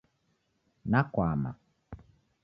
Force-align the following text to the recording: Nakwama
Nakwama 0.89 1.51